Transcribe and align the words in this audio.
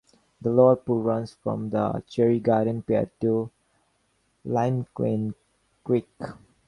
The 0.41 0.49
Lower 0.49 0.77
Pool 0.77 1.03
runs 1.03 1.33
from 1.35 1.69
the 1.69 2.03
Cherry 2.07 2.39
Garden 2.39 2.81
Pier 2.81 3.11
to 3.19 3.51
Limekiln 4.47 5.35
Creek. 5.83 6.09